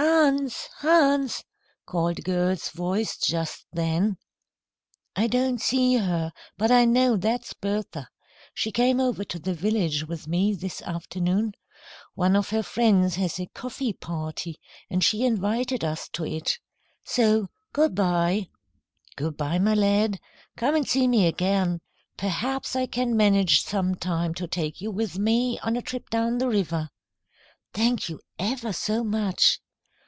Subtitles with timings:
[0.00, 0.68] "Hans!
[0.76, 1.42] Hans!"
[1.84, 4.16] called a girl's voice just then.
[5.16, 8.08] "I don't see her, but I know that's Bertha.
[8.54, 11.54] She came over to the village with me this afternoon.
[12.14, 14.54] One of her friends has a coffee party
[14.88, 16.60] and she invited us to it.
[17.02, 18.50] So, good bye."
[19.16, 20.20] "Good bye, my lad.
[20.56, 21.80] Come and see me again.
[22.16, 26.48] Perhaps I can manage sometime to take you with me on a trip down the
[26.48, 26.90] river."
[27.72, 29.58] "Thank you ever so much."